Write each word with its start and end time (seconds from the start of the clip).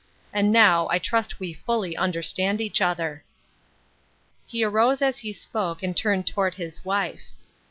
And 0.33 0.51
now, 0.51 0.87
I 0.87 0.97
trust 0.97 1.39
we 1.39 1.53
fully 1.53 1.95
understand 1.95 2.59
each 2.59 2.81
other." 2.81 3.23
He 4.47 4.63
arose 4.63 4.99
as 4.99 5.19
he 5.19 5.31
spoke, 5.31 5.83
and 5.83 5.95
turned 5.95 6.25
toward 6.25 6.55
his 6.55 6.83
wife. 6.83 7.25